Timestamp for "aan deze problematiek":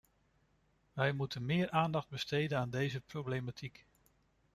2.57-3.85